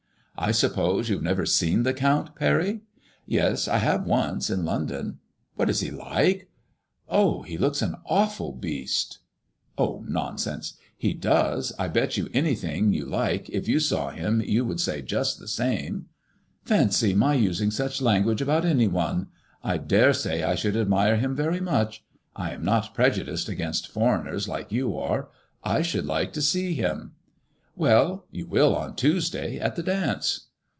[0.43, 2.81] I sup pose you have never seen the Count, Parry?""
[3.27, 5.19] Yes, I have once, in London."
[5.55, 6.49] What is he like?"
[7.07, 9.19] Oh, he looks an awful beast""
[9.77, 11.73] Oh, nonsense!"He does.
[11.77, 15.47] I bet you anything you like, if you saw him you would say just the
[15.47, 16.07] same."
[16.65, 19.27] "Fancy my using such lan guage about any one!
[19.63, 22.03] I dare say I should admire him very much.
[22.35, 25.29] I am not prejudiced against foreigners, like you are;
[25.63, 26.81] I should like to see him."
[27.73, 30.47] I ICADRMOTSBLLS IXE, TO3" Well, you will, on Tuesday, at the dance."